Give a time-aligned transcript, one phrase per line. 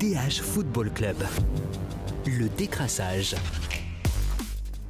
[0.00, 1.16] DH Football Club.
[2.24, 3.34] Le décrassage.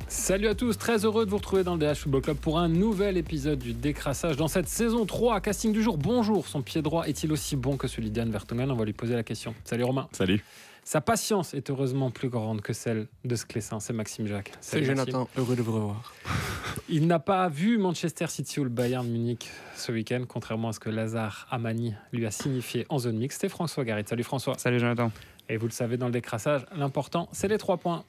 [0.07, 2.69] Salut à tous, très heureux de vous retrouver dans le DH Football Club pour un
[2.69, 5.41] nouvel épisode du décrassage dans cette saison 3.
[5.41, 8.71] Casting du jour, bonjour, son pied droit est-il aussi bon que celui d'Anne Vertonghen?
[8.71, 9.53] On va lui poser la question.
[9.65, 10.09] Salut Romain.
[10.13, 10.45] Salut.
[10.91, 14.51] Sa patience est heureusement plus grande que celle de ce Clessin, c'est Maxime Jacques.
[14.61, 14.83] C'est.
[14.83, 16.13] Jonathan, heureux de vous revoir.
[16.89, 20.81] Il n'a pas vu Manchester City ou le Bayern Munich ce week-end, contrairement à ce
[20.81, 23.41] que Lazare Amani lui a signifié en zone mixte.
[23.41, 24.03] C'est François Garrit.
[24.05, 24.55] Salut François.
[24.59, 25.13] Salut Jonathan.
[25.49, 28.03] Et vous le savez, dans le décrassage, l'important, c'est les trois points.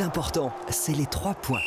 [0.00, 1.62] L'important, c'est les trois points.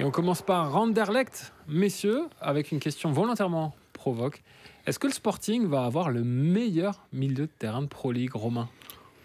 [0.00, 4.42] Et on commence par Randerlecht, messieurs, avec une question volontairement provoque.
[4.86, 8.68] Est-ce que le Sporting va avoir le meilleur milieu de terrain de Pro League romain?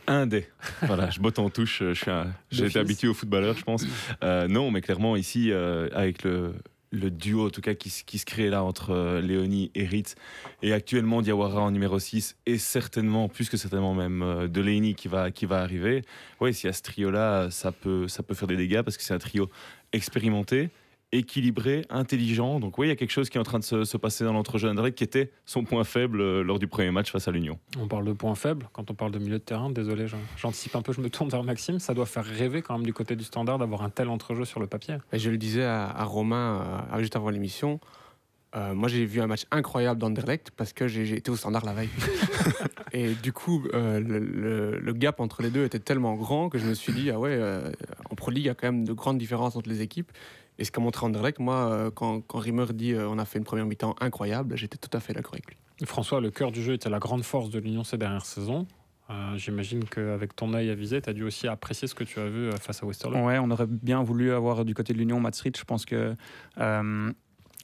[0.08, 0.48] Un des.
[0.84, 1.84] Voilà, je botte en touche.
[2.52, 3.84] J'ai été habitué aux footballeurs, je pense.
[4.24, 6.54] Euh, non, mais clairement, ici, euh, avec le,
[6.92, 9.86] le duo, en tout cas, qui, se- qui se crée là entre euh, Léonie et
[9.86, 10.16] Ritz,
[10.64, 15.10] et actuellement Diawara en numéro 6, et certainement, plus que certainement même, euh, Delaney qui
[15.10, 16.04] va, qui va arriver.
[16.40, 19.04] Oui, s'il y a ce trio-là, ça peut, ça peut faire des dégâts parce que
[19.04, 19.50] c'est un trio
[19.92, 20.70] expérimenté.
[21.12, 22.60] Équilibré, intelligent.
[22.60, 24.24] Donc oui, il y a quelque chose qui est en train de se, se passer
[24.24, 27.32] dans l'entrejeu Anderlecht qui était son point faible euh, lors du premier match face à
[27.32, 27.58] l'Union.
[27.80, 29.70] On parle de points faibles quand on parle de milieu de terrain.
[29.72, 30.06] Désolé,
[30.38, 31.80] j'anticipe un peu, je me tourne vers Maxime.
[31.80, 34.60] Ça doit faire rêver quand même du côté du standard d'avoir un tel entrejeu sur
[34.60, 34.98] le papier.
[35.12, 37.80] Et je le disais à, à Romain euh, juste avant l'émission.
[38.56, 41.66] euh, moi, j'ai vu un match incroyable d'Anderlecht parce que j'ai j'ai été au standard
[41.66, 41.90] la veille.
[42.94, 46.58] et du coup, euh, le, le- le gap entre les deux était tellement grand que
[46.60, 47.72] je me suis dit, ah ouais, euh,
[48.12, 50.12] en Pro League, il y a quand même de grandes différences entre les équipes.
[50.60, 53.40] Et ce qu'a montré Anderlecht, moi, euh, quand, quand Rimmer dit euh, on a fait
[53.40, 55.58] une première mi-temps incroyable, j'étais tout à fait d'accord avec lui.
[55.86, 58.68] François, le cœur du jeu était la grande force de l'Union ces dernières saisons.
[59.10, 62.28] Euh, J'imagine qu'avec ton œil avisé, tu as dû aussi apprécier ce que tu as
[62.28, 63.18] vu face à Westerlo.
[63.26, 65.60] Ouais, on aurait bien voulu avoir du côté de l'Union Mats Rich.
[65.60, 66.16] Je pense que
[66.60, 67.12] euh,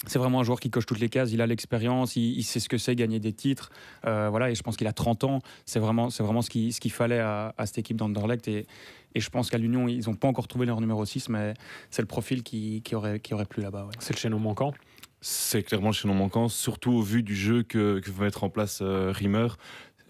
[0.08, 1.32] c'est vraiment un joueur qui coche toutes les cases.
[1.32, 3.72] Il a l'expérience, il, il sait ce que c'est gagner des titres.
[4.06, 5.40] Euh, voilà, et je pense qu'il a 30 ans.
[5.66, 8.48] C'est vraiment, c'est vraiment ce qu'il ce qu'il fallait à, à cette équipe d'Anderlecht.
[8.48, 8.66] Et,
[9.14, 11.54] et je pense qu'à l'Union, ils n'ont pas encore trouvé leur numéro 6, mais
[11.90, 13.86] c'est le profil qui, qui, aurait, qui aurait plu là-bas.
[13.86, 13.94] ouais.
[14.00, 14.74] C'est le chaînon manquant?
[15.22, 18.50] C'est clairement le chaînon manquant, surtout au vu du jeu que, que veut mettre en
[18.50, 19.48] place euh, Rimmer.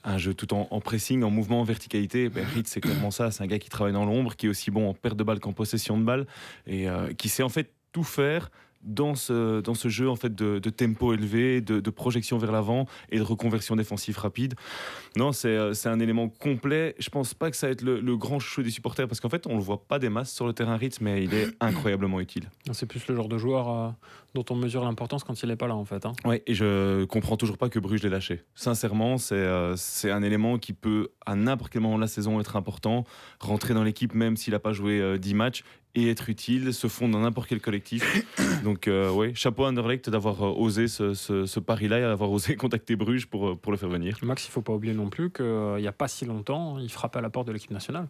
[0.04, 2.30] Un jeu tout en, en pressing, en mouvement, en verticalité.
[2.30, 3.32] Ben, Ritz, c'est clairement ça.
[3.32, 5.40] C'est un gars qui travaille dans l'ombre, qui est aussi bon en perte de balle
[5.40, 6.28] qu'en possession de balle,
[6.68, 8.52] et euh, qui sait en fait tout faire
[8.86, 12.52] dans ce, dans ce jeu en fait de, de tempo élevé, de, de projection vers
[12.52, 14.56] l'avant et de reconversion défensive rapide.
[15.18, 16.96] Non, c'est euh, c'est un élément complet.
[17.00, 19.30] Je pense pas que ça va être le, le grand chouchou des supporters parce qu'en
[19.30, 22.20] fait, on le voit pas des masses sur le terrain Ritz, mais il est incroyablement
[22.20, 22.50] utile.
[22.72, 23.90] C'est plus le genre de joueur euh,
[24.34, 26.06] dont on mesure l'importance quand il n'est pas là, en fait.
[26.06, 26.14] hein.
[26.26, 28.42] Ouais, et je comprends toujours pas que Bruges l'ait lâché.
[28.56, 32.40] Sincèrement, c'est euh, c'est un élément qui peut, à n'importe quel moment de la saison,
[32.40, 33.06] être important,
[33.40, 35.64] rentrer dans l'équipe même s'il n'a pas joué euh, 10 matchs
[35.96, 38.26] et être utile, se fondre dans n'importe quel collectif.
[38.64, 42.32] Donc, euh, ouais, chapeau à Anderlecht d'avoir euh, osé ce, ce- ce pari-là et d'avoir
[42.32, 44.18] osé contacter Bruges pour, euh, pour le faire venir.
[44.22, 45.46] Max, il faut pas oublier non plus qu'il
[45.80, 48.08] n'y a pas si longtemps, il frappait à la porte de l'équipe nationale.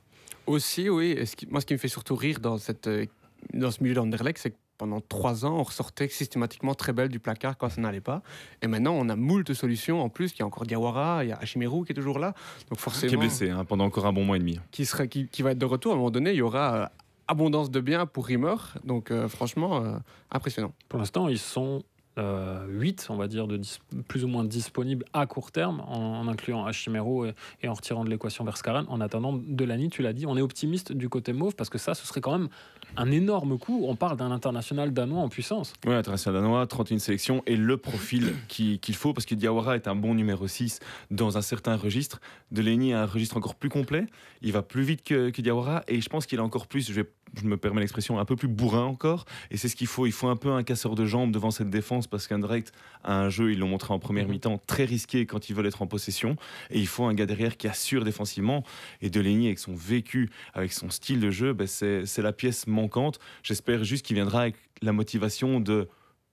[0.47, 1.15] Aussi, oui.
[1.17, 3.05] Et ce qui- moi, ce qui me fait surtout rire dans, cette, euh,
[3.53, 7.19] dans ce milieu d'Anderlecht, c'est que pendant trois ans, on ressortait systématiquement très belle du
[7.19, 8.21] placard quand ça n'allait pas.
[8.61, 10.01] Et maintenant, on a moult solutions.
[10.01, 12.33] En plus, il y a encore Diawara, il y a Hashimeru qui est toujours là.
[12.69, 14.59] Donc forcément, Qui est blessé hein, pendant encore un bon mois et demi.
[14.71, 15.93] qui, sera, qui, qui va être de retour.
[15.93, 16.85] À un moment donné, il y aura euh,
[17.27, 18.55] abondance de biens pour Rimmer.
[18.83, 19.97] Donc euh, franchement, euh,
[20.31, 20.73] impressionnant.
[20.89, 21.83] Pour l'instant, ils sont
[22.17, 23.59] 8, on va dire, de
[24.07, 28.03] plus ou moins disponibles à court terme, en, en incluant Hachimero et, et en retirant
[28.03, 28.85] de l'équation Verskaren.
[28.89, 31.93] En attendant, Delany, tu l'as dit, on est optimiste du côté mauve parce que ça,
[31.93, 32.49] ce serait quand même
[32.97, 33.83] un énorme coup.
[33.87, 35.73] On parle d'un international danois en puissance.
[35.85, 39.87] Oui, international danois, 31 sélections et le profil qui- qu'il faut parce que Diawara est
[39.87, 40.79] un bon numéro 6
[41.11, 42.21] dans un certain registre.
[42.51, 44.05] Delaney a un registre encore plus complet.
[44.41, 46.93] Il va plus vite que, que Diawara et je pense qu'il est encore plus, je,
[46.93, 49.25] vais- je me permets l'expression, un peu plus bourrin encore.
[49.51, 50.05] Et c'est ce qu'il faut.
[50.05, 52.71] Il faut un peu un casseur de jambes devant cette défense parce qu'Anderlecht
[53.03, 54.31] a un jeu, ils l'ont montré en première Mhm.
[54.31, 56.35] mi-temps, très risqué quand ils veulent être en possession.
[56.69, 58.63] Et il faut un gars derrière qui assure défensivement.
[59.01, 63.19] Et Delaney, avec son vécu, avec son style de jeu, ben, c'est la pièce manquante.
[63.43, 65.87] J'espère juste qu'il viendra avec la motivation de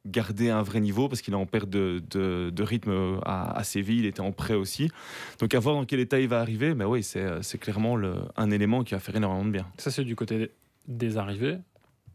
[0.05, 3.63] garder un vrai niveau parce qu'il est en perte de, de- de rythme à, à
[3.63, 4.91] Séville, il était en prêt aussi.
[5.39, 8.17] Donc à voir dans quel état il va arriver, mais oui, c'est c'est clairement le-
[8.37, 9.67] un élément qui va faire énormément de bien.
[9.79, 10.51] Ça, c'est du côté
[10.89, 11.59] des arrivées.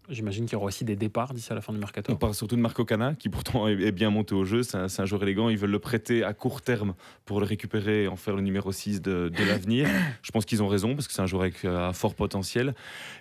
[0.10, 2.14] J'imagine qu'il y aura aussi des départs d'ici à la fin du mercato.
[2.14, 4.64] On parle surtout de Marco Cana, qui pourtant est, bien monté au jeu.
[4.64, 5.50] C'est un, joueur élégant.
[5.50, 6.94] Ils veulent le prêter à court terme
[7.26, 9.88] pour le récupérer et en faire le numéro 6 de, de l'avenir.
[10.22, 12.74] Je pense qu'ils ont raison, parce que c'est un joueur avec euh, un fort potentiel.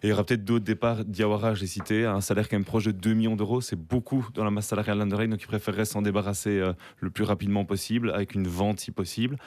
[0.02, 1.04] Et il y aura peut-être d'autres départs.
[1.04, 3.60] Diawara, je l'ai cité, à un salaire quand même proche de 2 millions d'euros.
[3.60, 7.24] C'est beaucoup dans la masse salariale d'Anderlecht, donc ils préféreraient s'en débarrasser euh, le plus
[7.24, 9.38] rapidement possible, avec une vente si possible.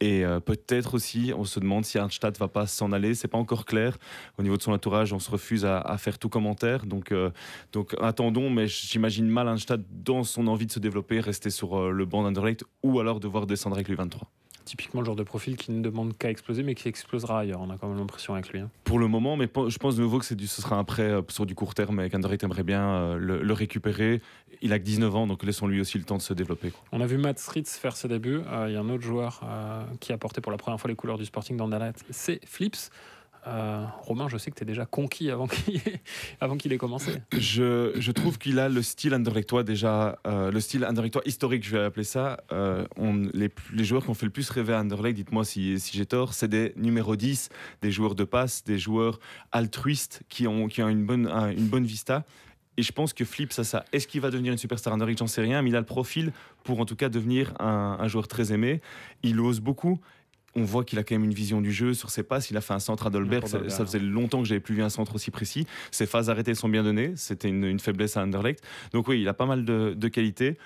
[0.00, 3.14] Et euh, peut-être aussi, on se demande si Arnstadt va pas s'en aller.
[3.14, 3.96] C'est pas encore clair.
[4.38, 6.85] Au niveau de son entourage, on se refuse à, à faire tout commentaire.
[6.86, 7.30] Donc, euh,
[7.72, 11.76] donc attendons, mais j'imagine mal un stade dans son envie de se développer, rester sur
[11.78, 14.28] euh, le banc d'Anderlecht ou alors devoir descendre avec les 23.
[14.64, 17.60] Typiquement le genre de profil qui ne demande qu'à exploser, mais qui explosera ailleurs.
[17.60, 18.58] On a quand même l'impression avec lui.
[18.58, 18.68] hein.
[18.82, 21.22] Pour le moment, mais je pense de nouveau que du, ce sera un prêt euh,
[21.28, 24.20] sur du court terme et qu'Anderlecht aimerait bien le, le récupérer.
[24.62, 26.70] Il a que 19 ans, donc laissons-lui aussi le temps de se développer.
[26.70, 26.80] quoi.
[26.90, 28.40] On a vu Matt Ritz faire ses débuts.
[28.50, 30.88] Euh, Il y a un autre joueur euh, qui a porté pour la première fois
[30.90, 32.90] les couleurs du Sporting d'Anderlecht, c'est Flips.
[33.46, 36.00] Euh, Romain, je sais que tu es déjà conquis avant qu'il ait,
[36.74, 37.12] ait commencé.
[37.36, 41.76] Je, je trouve qu'il a le style underlectois déjà, euh, le style underlectois historique, je
[41.76, 42.40] vais appeler ça.
[42.52, 42.84] Euh,
[43.32, 43.50] les,
[43.84, 46.72] joueurs qui ont fait le plus rêver à Anderlecht, dites-moi si, j'ai tort, c'est des
[46.76, 47.50] numéros 10,
[47.82, 49.20] des joueurs de passe, des joueurs
[49.52, 52.24] altruistes qui ont, qui ont une, bonne, un- une bonne vista.
[52.78, 53.84] Et je pense que Flip, ça, ça.
[53.92, 55.20] Est-ce qu'il va devenir une superstar Anderlecht?
[55.20, 56.32] J'en sais rien, mais il a le profil
[56.62, 58.82] pour en tout cas devenir un joueur très aimé.
[59.22, 59.98] Il ose beaucoup.
[60.56, 62.50] On voit qu'il a quand même une vision du jeu sur ses passes.
[62.50, 63.46] Il a fait un centre à Dolberg.
[63.46, 65.66] Ça, ça faisait longtemps que j'avais plus vu un centre aussi précis.
[65.90, 67.12] Ses phases arrêtées sont bien données.
[67.16, 68.64] C'était une, une faiblesse à Anderlecht.
[68.92, 70.56] Donc oui, il a pas mal de, de qualités.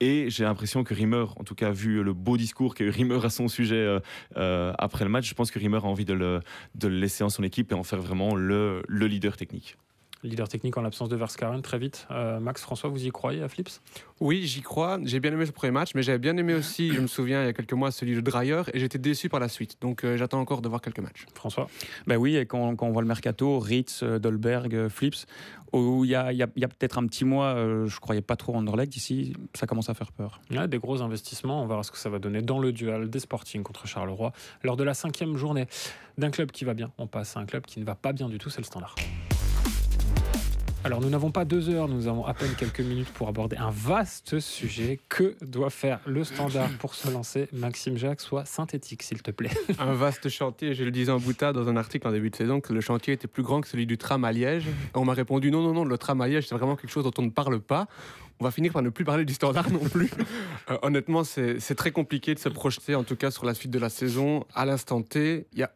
[0.00, 3.24] Et j'ai l'impression que Rimmer, en tout cas vu le beau discours qu'a eu Rimmer
[3.24, 4.00] à son sujet euh,
[4.36, 6.40] euh, après le match, je pense que Rimmer a envie de le,
[6.74, 9.76] de le laisser en son équipe et en faire vraiment le, le leader technique.
[10.24, 12.06] Leader technique en l'absence de Verskaren, très vite.
[12.10, 13.80] Euh, Max François, vous y croyez à Flips?
[14.20, 14.98] Oui, j'y crois.
[15.04, 17.46] J'ai bien aimé ce premier match, mais j'avais bien aimé aussi, je me souviens, il
[17.46, 19.76] y a quelques mois, celui de Dreyer, et j'étais déçu par la suite.
[19.80, 21.26] Donc euh, j'attends encore de voir quelques matchs.
[21.34, 21.68] François?
[22.08, 25.24] Ben oui, et quand, quand on voit le mercato, Ritz, euh, Dolberg, Flips,
[25.72, 27.86] où il y a, il y a- il y a peut-être un petit mois, euh,
[27.86, 28.96] je croyais pas trop en Anderlecht.
[28.96, 30.40] Ici, ça commence à faire peur.
[30.50, 31.62] Il y a des gros investissements.
[31.62, 34.32] On verra ce que ça va donner dans le duel des Sporting contre Charleroi
[34.64, 35.66] lors de la cinquième journée
[36.16, 36.90] d'un club qui va bien.
[36.98, 38.96] On passe à un club qui ne va pas bien du tout, c'est le Standard.
[40.88, 43.70] Alors nous n'avons pas deux heures, nous avons à peine quelques minutes pour aborder un
[43.70, 44.98] vaste sujet.
[45.10, 47.46] Que doit faire le Standard pour se lancer?
[47.52, 49.50] Maxime Jacques, sois synthétique s'il te plaît.
[49.78, 52.62] Un vaste chantier, je le disais en boutade dans un article en début de saison,
[52.62, 54.64] que le chantier était plus grand que celui du tram à Liège.
[54.94, 57.12] On m'a répondu non, non, non, le tram à Liège, c'est vraiment quelque chose dont
[57.18, 57.86] on ne parle pas.
[58.40, 60.08] On va finir par ne plus parler du standard non plus.
[60.70, 63.78] Euh, honnêtement, c'est très compliqué de se projeter, en tout cas sur la suite de
[63.78, 64.46] la saison.
[64.54, 65.70] À l'instant T, il y a,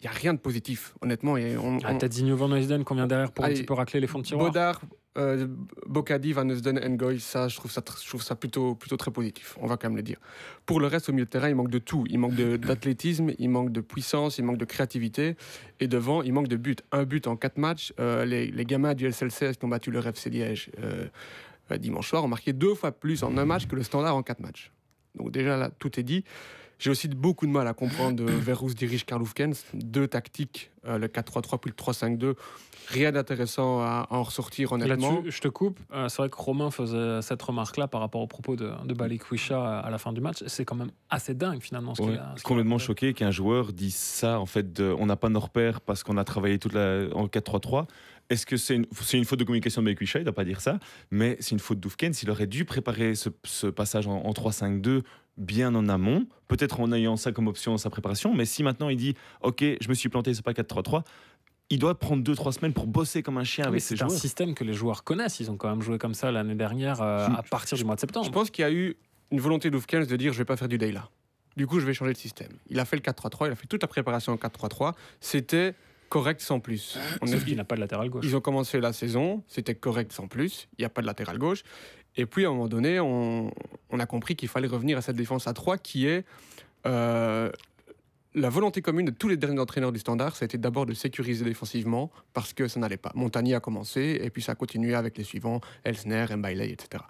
[0.00, 1.36] il y a rien de positif, honnêtement.
[1.36, 4.06] Et on, Ah, on- Van Heusden qu'on vient derrière pour un petit peu racler les
[4.06, 4.46] fonds de tiroir.
[4.46, 4.80] Bodar,
[5.16, 5.46] euh,
[5.86, 9.10] Bocadi, Van Heusden, Ngoy, ça, je trouve ça, tr- je trouve ça plutôt, plutôt très
[9.10, 9.56] positif.
[9.60, 10.18] On va quand même le dire.
[10.66, 12.04] Pour le reste, au milieu de terrain, il manque de tout.
[12.10, 15.36] Il manque d'athlétisme, il manque de puissance, il manque de créativité.
[15.80, 16.82] Et devant, il manque de but.
[16.92, 17.94] Un but en quatre matchs.
[17.98, 21.06] Euh, les, les gamins du SL16 qui ont battu le RFC Liège euh,
[21.72, 24.22] euh, dimanche soir ont marqué deux fois plus en un match que le standard en
[24.22, 24.70] quatre matchs.
[25.14, 26.24] Donc déjà là, tout est dit.
[26.78, 29.64] J'ai aussi beaucoup de mal à comprendre euh, vers où se dirige Karl Hufkens.
[29.72, 32.34] Deux tactiques, euh, le 4-3-3 puis le 3-5-2.
[32.88, 35.14] Rien d'intéressant à, en ressortir honnêtement.
[35.14, 35.80] Là-dessus, je te coupe.
[35.92, 39.80] Euh, c'est vrai que Romain faisait cette remarque-là par rapport au propos de, de Balikwisha
[39.80, 40.44] à la fin du match.
[40.46, 41.94] C'est quand même assez dingue finalement.
[41.94, 44.38] Ce qu'il a- ce qu'il a complètement choqué qu'un joueur dise ça.
[44.38, 47.26] En fait, de- on n'a pas nos repères parce qu'on a travaillé toute la, en
[47.26, 47.86] 4-3-3.
[48.28, 50.44] Est-ce que c'est une, c'est une faute de communication de Bekwisha Il ne doit pas
[50.44, 50.78] dire ça.
[51.10, 52.22] Mais c'est une faute d'Oufkens.
[52.22, 55.02] Il aurait dû préparer ce, ce passage en, en 3-5-2
[55.36, 58.34] bien en amont, peut-être en ayant ça comme option dans sa préparation.
[58.34, 61.02] Mais si maintenant il dit Ok, je me suis planté, c'est pas 4-3-3.
[61.68, 64.08] Il doit prendre 2-3 semaines pour bosser comme un chien Oui, avec ses c'est un
[64.08, 64.20] joueurs.
[64.20, 65.40] système que les joueurs connaissent.
[65.40, 68.00] Ils ont quand même joué comme ça l'année dernière euh, à partir du mois de
[68.00, 68.24] septembre.
[68.26, 68.96] Je pense qu'il y a eu
[69.32, 71.08] une volonté d'Oufkens de dire je vais pas faire du day là.
[71.56, 72.52] Du coup, je vais changer de système.
[72.68, 74.92] Il a fait le 4-3-3, il a fait toute la préparation en 4-3-3.
[75.20, 75.74] C'était
[76.10, 76.98] correct sans plus.
[77.20, 78.24] On Sauf qu'il n'a pas de latéral gauche.
[78.24, 81.38] Ils ont commencé la saison, c'était correct sans plus, il n'y a pas de latéral
[81.38, 81.62] gauche.
[82.16, 83.50] Et puis à un moment donné, on,
[83.98, 86.24] a compris qu'il fallait revenir à cette défense à 3 qui est
[86.86, 87.50] euh,
[88.34, 90.92] la volonté commune de tous les derniers entraîneurs du standard, ça a été d'abord de
[90.92, 93.10] sécuriser défensivement parce que ça n'allait pas.
[93.14, 97.02] Montagny a commencé et puis ça a continué avec les suivants, Elsner, Mbailey, etc.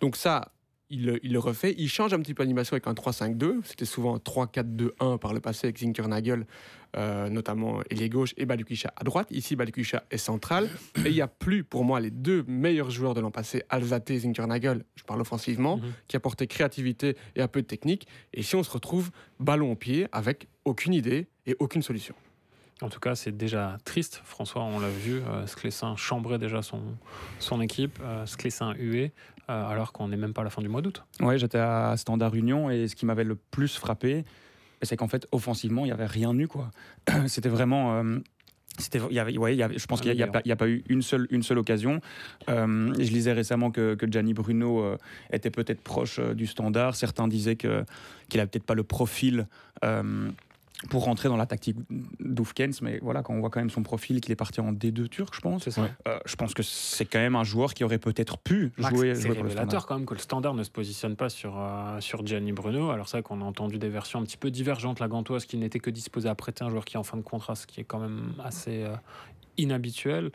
[0.00, 0.52] Donc ça,
[0.90, 1.74] il, le- il le refait.
[1.78, 3.60] Il change un petit peu l'animation avec un 3-5-2.
[3.64, 6.46] C'était souvent un 3-4-2-1 par le passé avec Zinkernagel,
[6.96, 9.28] euh, notamment ailier gauche, et Balukisha à droite.
[9.30, 10.68] Ici, Balukisha est central.
[11.04, 14.10] Et il n'y a plus, pour moi, les deux meilleurs joueurs de l'an passé, Alzate
[14.10, 15.92] et Zinkernagel, je parle offensivement, Mhm.
[16.08, 18.06] qui apportaient créativité et un peu de technique.
[18.34, 22.14] Et si on se retrouve ballon au pied avec aucune idée et aucune solution.
[22.82, 24.22] En tout cas, c'est déjà triste.
[24.24, 26.80] François, on l'a vu, euh, Sclessin chambrait déjà son,
[27.38, 29.12] son équipe, euh, Sclessin hué,
[29.50, 31.04] alors qu'on n'est même pas à la fin du mois d'août.
[31.20, 34.24] Ouais, j'étais à Standard Union et ce qui m'avait le plus frappé,
[34.82, 36.48] c'est qu'en fait, offensivement, il n'y avait rien eu.
[36.48, 36.70] quoi.
[37.26, 37.94] C'était vraiment.
[37.98, 38.18] euh,
[38.78, 40.48] c'était, il y avait, ouais, il y avait- je pense qu'il n'y a, pas- il
[40.48, 42.00] y a pas eu une seule, une seule occasion.
[42.48, 44.96] Euh, je lisais récemment que, que Gianni Bruno euh,
[45.32, 46.94] était peut-être proche euh, du standard.
[46.94, 47.84] Certains disaient que,
[48.30, 49.48] qu'il n'avait peut-être pas le profil
[49.84, 50.30] euh,
[50.88, 51.76] pour rentrer dans la tactique
[52.20, 52.80] d'Oufkens.
[52.80, 55.34] Mais voilà, quand on voit quand même son profil, qu'il est parti en D2 turc,
[55.34, 55.90] je pense, C'est ça.
[56.08, 59.14] euh, je pense que c'est quand même un joueur qui aurait peut-être pu Max, jouer,
[59.14, 59.86] c'est révélateur standard.
[59.86, 62.90] quand même que le standard ne se positionne pas sur, euh, sur Gianni Bruno.
[62.90, 65.00] Alors c'est vrai qu'on a entendu des versions un petit peu divergentes.
[65.00, 67.22] La Gantoise qui n'était que disposée à prêter un joueur qui est en fin de
[67.22, 68.96] contrat, ce qui est quand même assez euh,
[69.58, 70.30] inhabituel.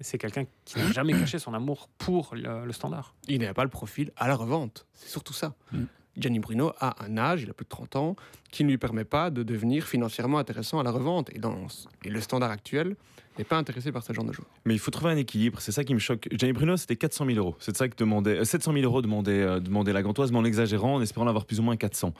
[0.00, 3.14] c'est quelqu'un qui n'a jamais caché son amour pour le, le standard.
[3.28, 4.86] Il n'a pas le profil à la revente.
[4.94, 5.54] C'est surtout ça.
[5.72, 5.84] Mm.
[6.16, 8.16] Gianni Bruno a un âge, il a plus de 30 ans,
[8.50, 11.30] qui ne lui permet pas de devenir financièrement intéressant à la revente.
[11.34, 11.66] Et, dans,
[12.04, 12.96] et le standard actuel
[13.38, 14.48] n'est pas intéressé par ce genre de joueur.
[14.64, 16.28] Mais il faut trouver un équilibre, c'est ça qui me choque.
[16.32, 17.56] Gianni Bruno, c'était 400 000 euros.
[17.58, 19.60] C'est ça que demandait, euh, 700 000 euros demandait, euh,
[19.92, 22.12] la Gantoise, mais en exagérant, en espérant l'avoir plus ou moins 400.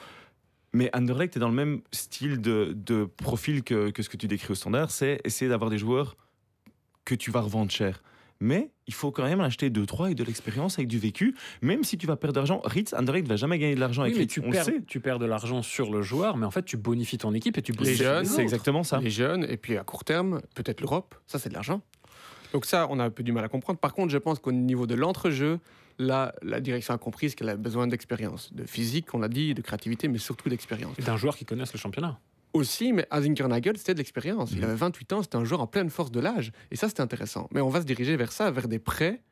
[0.73, 4.27] Mais Anderlecht est dans le même style de, de profil que, que ce que tu
[4.27, 6.17] décris au standard, c'est essayer d'avoir des joueurs
[7.05, 8.03] que tu vas revendre cher.
[8.45, 11.37] Mais il faut quand même en acheter 2-3 avec de l'expérience, avec du vécu.
[11.63, 14.03] Même si tu vas perdre de l'argent, Ritz, Anderlecht ne va jamais gagner de l'argent
[14.03, 14.33] Oui, avec mais Ritz.
[14.35, 14.83] tu on le perds, sait.
[14.87, 17.63] tu perds de l'argent sur le joueur, mais en fait, tu bonifies ton équipe et
[17.63, 18.41] tu bonifies jeunes, les C'est autres.
[18.43, 18.99] exactement ça.
[19.01, 21.81] Les jeunes, et puis à court terme, peut-être l'Europe, ça c'est de l'argent.
[22.53, 23.79] Donc ça, on a un peu du mal à comprendre.
[23.79, 25.61] Par contre, je pense qu'au niveau de l'entrejeu,
[26.01, 29.63] là, la direction a compris qu'elle a besoin d'expérience, de physique, on l'a dit, de
[29.63, 30.99] créativité, mais surtout d'expérience.
[30.99, 32.19] Et d'un joueur qui connaisse le championnat.
[32.53, 34.53] Aussi, mais Azinkernagel, c'était de l'expérience.
[34.53, 36.53] Il avait 28 ans, c'était un joueur en pleine force de l'âge.
[36.71, 37.49] Et ça, c'était intéressant.
[37.51, 39.23] Mais on va se diriger vers ça, vers des prêts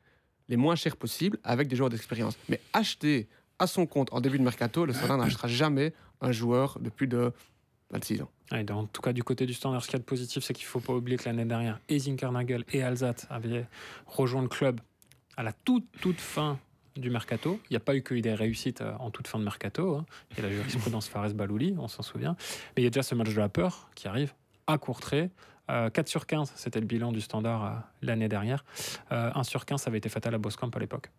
[0.49, 2.37] les moins chers possibles avec des joueurs d'expérience.
[2.49, 3.27] Mais acheter
[3.59, 7.07] à son compte en début de mercato, le Standard n'achètera jamais un joueur de plus
[7.07, 7.31] de
[7.91, 8.29] 26 ans.
[8.51, 10.53] Ouais, en tout cas, du côté du standard, ce qu'il y a de positif, c'est
[10.53, 13.65] qu'il ne faut pas oublier que l'année dernière, et Zinkernagel et Alzat avaient
[14.07, 14.81] rejoint le club
[15.37, 16.59] à la toute, toute fin
[16.95, 17.59] du mercato.
[17.69, 19.95] Il n'y a pas eu que des réussites euh, en toute fin de mercato.
[19.95, 20.05] hein.
[20.31, 22.35] Il y a la jurisprudence Fares Balouli, on s'en souvient.
[22.75, 24.33] Mais il y a déjà ce match de la peur qui arrive
[24.67, 25.29] à Courtrai.
[25.71, 27.69] Euh, 4 sur 15, c'était le bilan du standard euh,
[28.01, 28.65] l'année dernière.
[29.11, 31.09] Euh, 1 sur 15, ça avait été fatal à Boscamp à l'époque.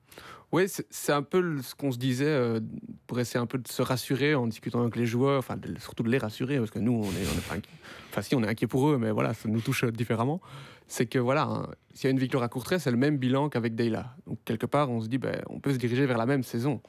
[0.52, 2.60] Oui, c'est un peu ce qu'on se disait euh,
[3.06, 6.10] pour essayer un peu de se rassurer en discutant avec les joueurs, enfin surtout de
[6.10, 7.70] les rassurer parce que nous on est, inquiets.
[8.10, 10.42] Enfin si on est inquiet pour eux, mais voilà, ça nous touche euh, différemment.
[10.88, 13.48] C'est que voilà, hein, s'il y a une victoire à Courtrai, c'est le même bilan
[13.48, 14.14] qu'avec Deyla.
[14.26, 16.82] Donc quelque part, on se dit, ben, on peut se diriger vers la même saison.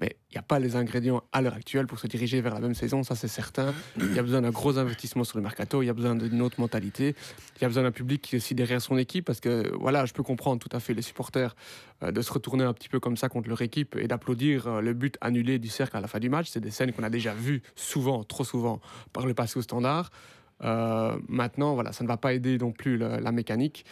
[0.00, 2.60] Mais il n'y a pas les ingrédients à l'heure actuelle pour se diriger vers la
[2.60, 3.72] même saison, ça c'est certain.
[3.96, 6.42] Il y a besoin d'un gros investissement sur le mercato, il y a besoin d'une
[6.42, 7.14] autre mentalité,
[7.56, 10.04] il y a besoin d'un public qui est aussi derrière son équipe, parce que voilà,
[10.04, 11.54] je peux comprendre tout à fait les supporters
[12.02, 14.80] euh, de se retourner un petit peu comme ça contre leur équipe et d'applaudir euh,
[14.80, 16.48] le but annulé du cercle à la fin du match.
[16.50, 18.80] C'est des scènes qu'on a déjà vues souvent, trop souvent,
[19.12, 20.10] par le passé au standard.
[20.62, 23.84] Euh, maintenant, voilà, ça ne va pas aider non plus la, la mécanique.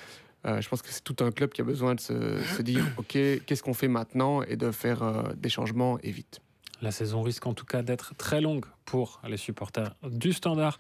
[0.45, 2.85] Euh, je pense que c'est tout un club qui a besoin de se, se dire,
[2.97, 6.41] OK, qu'est-ce qu'on fait maintenant et de faire euh, des changements et vite.
[6.81, 10.79] La saison risque en tout cas d'être très longue pour les supporters du Standard.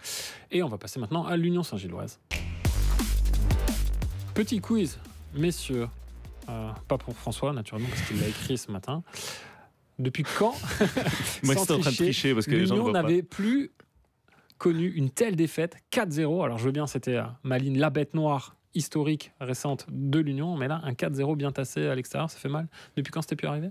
[0.51, 2.19] Et on va passer maintenant à l'Union Saint-Gilloise.
[4.35, 4.99] Petit quiz,
[5.35, 5.87] messieurs.
[6.49, 9.05] Euh, pas pour François, naturellement, parce qu'il l'a écrit ce matin.
[10.01, 10.57] Depuis quand
[11.45, 13.71] Moi, sans j'étais en train de tricher parce que les gens ne l'Union n'avait plus
[14.59, 19.33] connu une telle défaite 4-0 Alors je veux bien, c'était Maline, la bête noire historique
[19.41, 22.69] récente de l'Union, mais là, un 4-0 bien tassé à l'extérieur, ça fait mal.
[22.97, 23.71] Depuis quand c'était plus arrivé?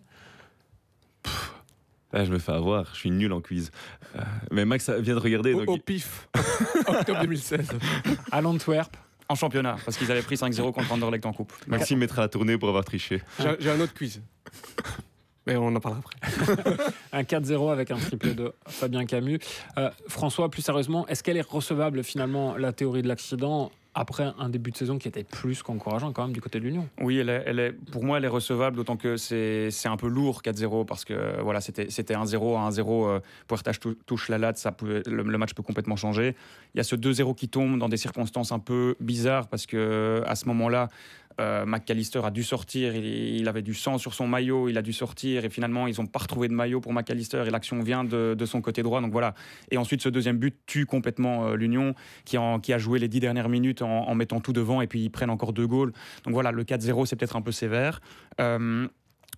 [2.14, 3.72] Là, je me fais avoir, je suis nul en quiz.
[4.16, 5.54] Euh, mais Max vient de regarder.
[5.54, 6.28] Au, donc au pif,
[6.88, 7.70] octobre 2016.
[8.32, 8.98] À l'Antwerp,
[9.30, 11.54] En championnat, parce qu'ils avaient pris 5-0 contre Anderlecht en coupe.
[11.68, 13.22] Maxime mettra la tournée pour avoir triché.
[13.40, 14.22] J'ai j'ai un autre quiz.
[15.48, 16.84] Mais on en parlera après.
[17.14, 19.40] Un 4-0 avec un triplé de Fabien Camus.
[19.78, 24.50] Euh, François, plus sérieusement, est-ce qu'elle est recevable finalement, la théorie de l'accident, après un
[24.50, 27.30] début de saison qui était plus qu'encourageant quand même du côté de l'Union Oui, elle
[27.30, 31.42] est, pour moi, elle est recevable, d'autant que c'est un peu lourd 4-0, parce que
[31.42, 33.08] voilà, c'était c'était 1-0 à 1-0.
[33.08, 36.36] Euh, touche la latte, ça pouvait, le, le match peut complètement changer.
[36.74, 40.24] Il y a ce 2-0 qui tombe dans des circonstances un peu bizarres, parce que
[40.26, 40.90] à ce moment-là,
[41.40, 44.94] euh, McAllister a dû sortir, il, avait du sang sur son maillot, il a dû
[44.94, 48.36] sortir, et finalement, ils n'ont pas retrouvé de maillot pour McAllister, et l'action vient de,
[48.38, 49.02] de son côté droit.
[49.02, 49.34] Donc voilà.
[49.70, 51.96] Et ensuite, ce deuxième but tue complètement euh, l'Union,
[52.26, 55.02] qui, qui a joué les dix dernières minutes en, en mettant tout devant, et puis
[55.02, 55.94] ils prennent encore deux goals.
[56.26, 58.02] Donc voilà, le 4-0, c'est peut-être un peu sévère.
[58.40, 58.88] Euh,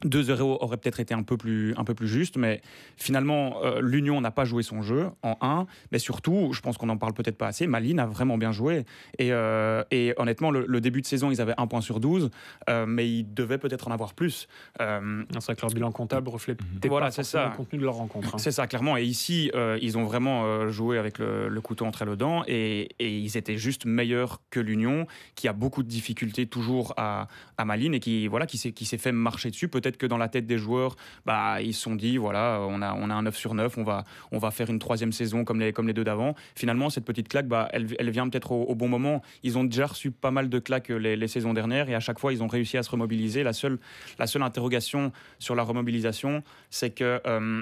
[0.03, 2.61] 2-0 aurait peut-être été un peu plus, un peu plus juste, mais
[2.97, 6.87] finalement, euh, l'Union n'a pas joué son jeu en 1, mais surtout, je pense qu'on
[6.87, 8.85] n'en parle peut-être pas assez, Malines a vraiment bien joué.
[9.17, 12.31] Et, euh, et honnêtement, le, le début de saison, ils avaient un point sur 12,
[12.69, 14.47] euh, mais ils devaient peut-être en avoir plus.
[14.79, 16.59] C'est vrai que leur bilan comptable reflète
[16.89, 17.49] Voilà, pas ça.
[17.51, 18.35] le contenu de leur rencontre.
[18.35, 18.37] hein.
[18.37, 18.97] C'est ça, clairement.
[18.97, 23.17] Et ici, ils ont vraiment joué avec le, le couteau entre les dents et, et
[23.17, 27.93] ils étaient juste meilleurs que l'Union, qui a beaucoup de difficultés toujours à, à Malines
[27.93, 29.67] et qui, voilà, qui s'est qui s'est fait marcher dessus.
[29.83, 32.93] Peut-être que dans la tête des joueurs, bah, ils se sont dit voilà, on a,
[32.93, 35.59] on a un 9 sur 9, on va, on va faire une troisième saison comme
[35.59, 36.35] les, comme les deux d'avant.
[36.55, 39.21] Finalement, cette petite claque, bah, elle, elle vient peut-être au, bon moment.
[39.43, 42.19] Ils ont déjà reçu pas mal de claques les, les saisons dernières et à chaque
[42.19, 43.43] fois, ils ont réussi à se remobiliser.
[43.43, 43.77] La seule,
[44.19, 47.21] la seule interrogation sur la remobilisation, c'est que.
[47.27, 47.61] euh,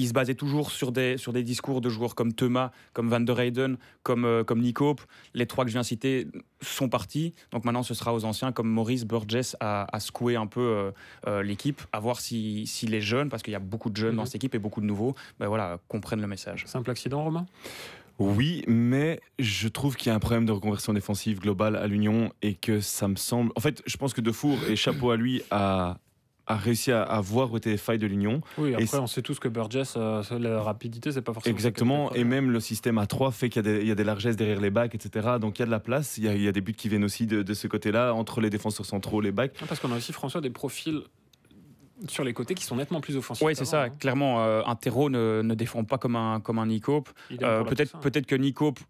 [0.00, 3.20] il se basait toujours sur des, sur des discours de joueurs comme Thomas, comme Van
[3.20, 5.02] der Heyden, comme, euh, comme Nick Hope.
[5.34, 6.26] Les trois que je viens de citer
[6.62, 7.34] sont partis.
[7.52, 10.90] Donc maintenant, ce sera aux anciens comme Maurice Burgess à, à secouer un peu euh,
[11.26, 14.16] euh, l'équipe, à voir si, si les jeunes, parce qu'il y a beaucoup de jeunes
[14.16, 14.26] dans Mhm.
[14.26, 16.64] cette équipe et beaucoup de nouveaux, ben voilà, comprennent le message.
[16.66, 17.46] Simple accident, Romain?
[18.18, 22.32] Oui, mais je trouve qu'il y a un problème de reconversion défensive globale à l'Union
[22.42, 23.50] et que ça me semble.
[23.56, 25.96] En fait, je pense que Defour, et chapeau à lui, a,
[26.50, 28.40] a réussi à, à voir où étaient les failles de l'Union.
[28.58, 31.52] Oui, après, c'est- on sait tous que Burgess, euh, la rapidité, c'est pas forcément.
[31.54, 33.94] Exactement, et même le système à 3 fait qu'il y, a des- il y a
[33.94, 35.36] des largesses derrière les bacs, etc.
[35.40, 36.74] Donc il y a de la place, il y a, il y a des buts
[36.74, 39.52] qui viennent aussi de, de ce côté-là, entre les défenseurs centraux, les bacs.
[39.52, 39.68] première.
[39.68, 41.02] Parce qu'on a aussi, François, des profils
[42.08, 43.46] sur les côtés qui sont nettement plus offensifs.
[43.46, 43.84] Oui, c'est ça.
[43.84, 43.88] hein.
[43.90, 46.68] Clairement, euh, un terreau ne, ne défend pas comme un, comme un.
[46.70, 47.02] Idem
[47.42, 47.98] Euh, peut-être Toussaint.
[47.98, 48.80] peut-être que Nick Hope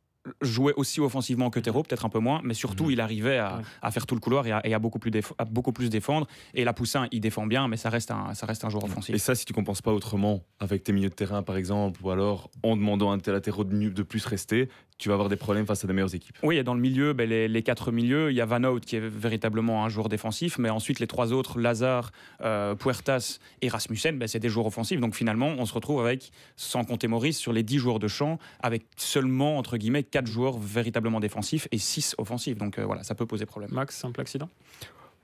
[0.42, 2.90] jouait aussi offensivement que Terreau, peut-être un peu moins, mais surtout Mhm.
[2.90, 3.62] il arrivait à, Ouais.
[3.82, 6.26] à faire tout le couloir et à, et à beaucoup, plus à beaucoup plus défendre.
[6.54, 9.14] Et la Poussin, il défend bien, mais ça reste un, ça reste un joueur offensif.
[9.14, 12.10] Et ça, si tu compenses pas autrement, avec tes milieux de terrain par exemple, ou
[12.10, 15.82] alors en demandant à latéraux de, de plus rester, tu vas avoir des problèmes face
[15.82, 16.36] à des meilleures équipes.
[16.42, 18.80] Oui, et dans le milieu, ben, les, les quatre milieux, il y a Van Hout
[18.80, 22.12] qui est véritablement un joueur défensif, mais ensuite les trois autres, Lazare,
[22.42, 25.00] euh, Puertas et Rasmussen, ben, c'est des joueurs offensifs.
[25.00, 28.38] Donc finalement, on se retrouve avec, sans compter Maurice, sur les 10 joueurs de champ,
[28.62, 32.56] avec seulement, entre guillemets, quatre joueurs véritablement défensifs et 6 offensifs.
[32.58, 33.70] Donc euh, voilà, ça peut poser problème.
[33.72, 34.48] Max, simple accident?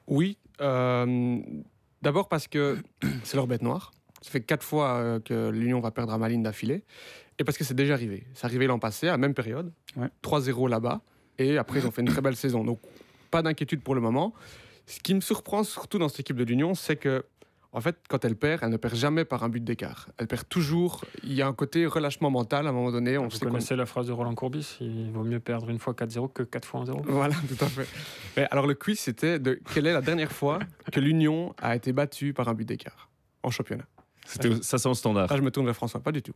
[0.06, 0.38] Oui.
[0.60, 1.38] euh,
[2.02, 2.78] D'abord parce que
[3.24, 3.92] c'est leur bête noire.
[4.22, 6.84] Ça fait quatre fois euh, que l'Union va perdre à Malines d'affilée.
[7.38, 8.26] Et parce que c'est déjà arrivé.
[8.34, 9.72] C'est arrivé l'an passé, à la même période.
[9.96, 10.08] Ouais.
[10.22, 11.02] 3-0 là-bas.
[11.38, 12.64] Et après, ils ont fait une très belle saison.
[12.64, 12.80] Donc,
[13.30, 14.32] pas d'inquiétude pour le moment.
[14.86, 17.26] Ce qui me surprend surtout dans cette équipe de l'Union, c'est que,
[17.72, 20.08] en fait, quand elle perd, elle ne perd jamais par un but d'écart.
[20.18, 21.04] Elle perd toujours.
[21.22, 23.18] Il y a un côté relâchement mental à un moment donné.
[23.18, 25.78] On Vous sait qu'on- connaissez la phrase de Roland Courbis il vaut mieux perdre une
[25.78, 27.86] fois 4-0 que 4 fois 1-0 Voilà, tout à fait.
[28.36, 30.58] Mais alors le quiz, c'était de quelle est la dernière fois
[30.90, 33.10] que l'Union a été battue par un but d'écart
[33.42, 33.84] en championnat?
[34.24, 35.28] C'était- Ça, c'est en standard.
[35.30, 36.34] Là, je me tourne vers François, pas du tout.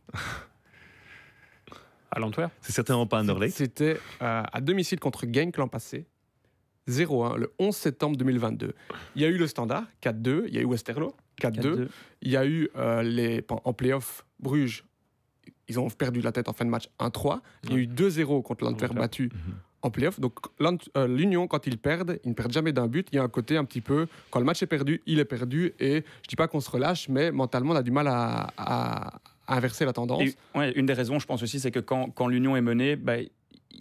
[2.13, 3.55] À l'Antwerp C'est certainement pas Anderlecht.
[3.55, 6.05] C'était euh, à domicile contre Genk l'an passé,
[6.91, 8.73] 0-1, le 11 septembre 2022.
[9.15, 11.87] Il y a eu le standard, 4-2, il y a eu Westerlo, 4-2, 4-2.
[12.21, 14.83] il y a eu euh, les, en playoff Bruges,
[15.67, 18.41] ils ont perdu la tête en fin de match 1-3, il y a eu 2-0
[18.43, 18.95] contre l'Antwerp Antwerp.
[18.95, 19.53] battu Mhm.
[19.83, 20.19] en playoff.
[20.19, 23.07] Donc euh, l'Union, quand ils perdent, ils ne perdent jamais d'un but.
[23.11, 25.25] Il y a un côté un petit peu, quand le match est perdu, il est
[25.25, 25.73] perdu.
[25.79, 29.19] Et je dis pas qu'on se relâche, mais mentalement, on a du mal à, à-
[29.47, 30.21] à inverser la tendance.
[30.21, 32.95] Et, ouais, une des raisons, je pense aussi, c'est que quand, quand l'Union est menée,
[32.95, 33.15] bah,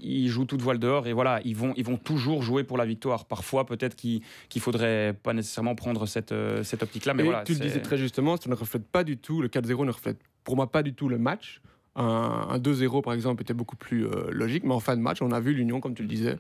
[0.03, 2.85] ils jouent toute voile dehors et voilà, ils vont, ils vont toujours jouer pour la
[2.85, 3.25] victoire.
[3.25, 7.43] Parfois, peut-être qu'il qu'il faudrait pas nécessairement prendre cette, euh, cette optique-là, mais Et voilà.
[7.45, 10.19] tu le disais très justement, ça ne reflète pas du tout, le 4-0 ne reflète
[10.45, 11.61] pour moi pas du tout le match.
[11.97, 15.23] Un, un 2-0 par exemple était beaucoup plus euh, logique, mais en fin de match,
[15.23, 16.39] on a vu l'Union, comme tu le disais,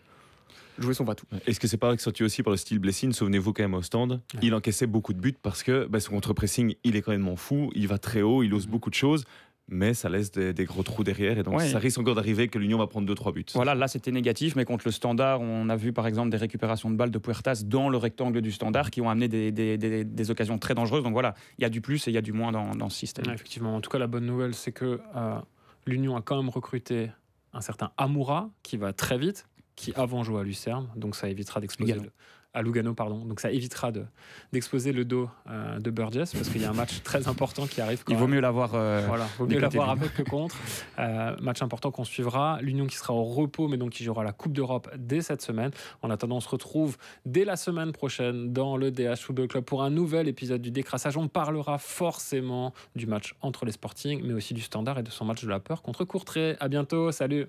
[0.79, 1.27] jouer son batou.
[1.47, 4.21] Est-ce que c'est pas ressenti aussi par le style Blessing Souvenez-vous quand même au stand,
[4.43, 7.71] il encaissait beaucoup de buts parce que bah, son contre-pressing, il est quand même fou,
[7.75, 9.25] il va très haut, il ose beaucoup de choses,
[9.71, 11.69] mais ça laisse des, des gros trous derrière et donc Ouais.
[11.69, 13.45] ça risque encore d'arriver que l'Union va prendre 2-3 buts.
[13.55, 16.91] Voilà, là c'était négatif, mais contre le standard, on a vu par exemple des récupérations
[16.91, 20.05] de balles de Puertas dans le rectangle du standard qui ont amené des, des- des-
[20.05, 21.03] des occasions très dangereuses.
[21.05, 22.89] Donc voilà, il y a du plus et il y a du moins dans, dans
[22.89, 23.27] ce système.
[23.27, 23.75] Ouais, Effectivement.
[23.77, 25.39] En tout cas, la bonne nouvelle, c'est que euh,
[25.87, 27.11] l'Union a quand même recruté
[27.53, 31.61] un certain Amoura qui va très vite, qui avant jouait à Lucerne, donc ça évitera
[31.61, 32.11] d'exploser le-
[32.53, 33.25] à Lugano, pardon.
[33.25, 34.05] Donc ça évitera de
[34.53, 37.81] d'exposer le dos euh, de Burgess parce qu'il y a un match très important qui
[37.81, 38.03] arrive.
[38.05, 38.35] Quand Il vaut même.
[38.37, 38.75] mieux l'avoir.
[38.75, 40.57] euh, Voilà, vaut mieux l'avoir avec que contre.
[40.99, 42.59] Euh, match important qu'on suivra.
[42.61, 45.71] L'Union qui sera au repos, mais donc qui jouera la Coupe d'Europe dès cette semaine.
[46.03, 49.83] En attendant, on se retrouve dès la semaine prochaine dans le DH Football Club pour
[49.83, 51.17] un nouvel épisode du décrassage.
[51.17, 55.25] On parlera forcément du match entre les Sporting, mais aussi du Standard et de son
[55.25, 56.57] match de la peur contre Courtrai.
[56.59, 57.47] À bientôt, salut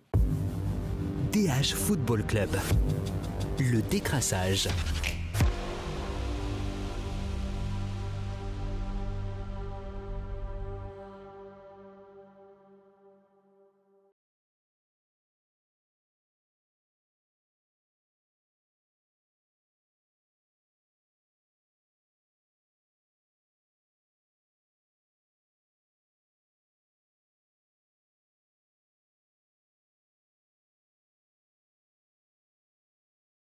[1.33, 2.49] DH Football Club.
[3.69, 4.67] Le décrassage.